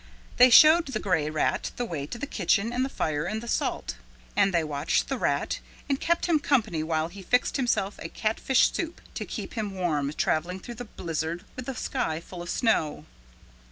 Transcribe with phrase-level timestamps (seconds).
[0.37, 3.47] They showed the gray rat the way to the kitchen and the fire and the
[3.47, 3.97] salt.
[4.35, 8.71] And they watched the rat and kept him company while he fixed himself a catfish
[8.73, 13.05] soup to keep him warm traveling through the blizzard with the sky full of snow.